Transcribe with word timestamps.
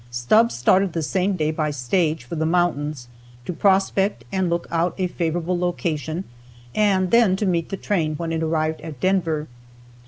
Stubbs 0.09 0.55
started 0.55 0.93
the 0.93 1.03
same 1.03 1.35
day 1.35 1.51
by 1.51 1.69
stage 1.69 2.23
for 2.23 2.33
the 2.33 2.43
mountains, 2.47 3.07
to 3.45 3.53
prospect 3.53 4.25
and 4.31 4.49
look 4.49 4.65
out 4.71 4.97
for 4.97 5.03
a 5.03 5.07
favorable 5.07 5.55
location 5.55 6.23
and 6.73 7.11
then 7.11 7.35
to 7.35 7.45
meet 7.45 7.69
the 7.69 7.77
train 7.77 8.15
when 8.15 8.31
it 8.31 8.41
arrived 8.41 8.81
at 8.81 8.99
Denver. 8.99 9.47